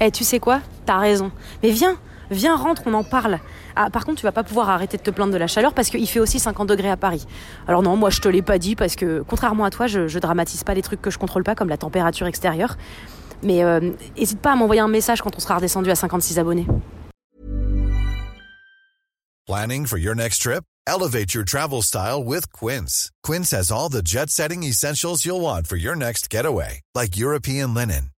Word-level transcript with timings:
Eh, 0.00 0.10
tu 0.10 0.24
sais 0.24 0.40
quoi? 0.40 0.60
T'as 0.84 0.98
raison. 0.98 1.30
Mais 1.62 1.70
viens, 1.70 1.96
viens, 2.30 2.56
rentre, 2.56 2.82
on 2.86 2.94
en 2.94 3.04
parle. 3.04 3.38
Ah, 3.76 3.90
par 3.90 4.04
contre, 4.04 4.20
tu 4.20 4.24
vas 4.24 4.32
pas 4.32 4.44
pouvoir 4.44 4.70
arrêter 4.70 4.96
de 4.96 5.02
te 5.02 5.10
plaindre 5.10 5.32
de 5.32 5.38
la 5.38 5.46
chaleur 5.46 5.74
parce 5.74 5.90
qu'il 5.90 6.08
fait 6.08 6.20
aussi 6.20 6.38
50 6.38 6.68
degrés 6.68 6.90
à 6.90 6.96
Paris. 6.96 7.26
Alors 7.68 7.82
non, 7.82 7.96
moi 7.96 8.10
je 8.10 8.20
te 8.20 8.28
l'ai 8.28 8.42
pas 8.42 8.58
dit 8.58 8.76
parce 8.76 8.96
que, 8.96 9.22
contrairement 9.26 9.64
à 9.64 9.70
toi, 9.70 9.86
je, 9.86 10.08
je 10.08 10.18
dramatise 10.18 10.64
pas 10.64 10.74
les 10.74 10.82
trucs 10.82 11.02
que 11.02 11.10
je 11.10 11.18
contrôle 11.18 11.44
pas, 11.44 11.54
comme 11.54 11.68
la 11.68 11.76
température 11.76 12.26
extérieure. 12.26 12.76
Mais 13.42 13.62
euh, 13.62 13.92
hésite 14.16 14.40
pas 14.40 14.52
à 14.52 14.56
m'envoyer 14.56 14.80
un 14.80 14.88
message 14.88 15.20
quand 15.20 15.36
on 15.36 15.40
sera 15.40 15.56
redescendu 15.56 15.90
à 15.90 15.94
56 15.94 16.38
abonnés. 16.38 16.66
Planning 19.46 19.86
for 19.86 19.98
your 19.98 20.14
next 20.14 20.42
trip? 20.42 20.64
Elevate 20.88 21.34
your 21.34 21.44
travel 21.44 21.82
style 21.82 22.22
with 22.22 22.50
Quince. 22.52 23.10
Quince 23.22 23.52
has 23.52 23.70
all 23.70 23.88
the 23.88 24.02
jet 24.02 24.30
setting 24.30 24.64
essentials 24.64 25.24
you'll 25.24 25.40
want 25.40 25.66
for 25.66 25.76
your 25.76 25.94
next 25.94 26.30
getaway, 26.30 26.80
like 26.94 27.16
European 27.16 27.74
linen, 27.74 28.10